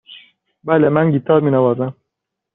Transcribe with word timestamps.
بله، 0.63 0.89
من 0.89 1.11
گیتار 1.11 1.39
می 1.41 1.51
نوازم. 1.51 1.95